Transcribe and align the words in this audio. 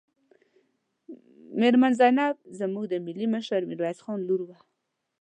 میرمن 1.59 1.93
زینب 1.99 2.35
زموږ 2.59 2.85
د 2.89 2.93
ملي 3.05 3.27
مشر 3.33 3.61
میرویس 3.69 3.99
خان 4.05 4.19
لور 4.27 4.41
وه. 4.47 4.57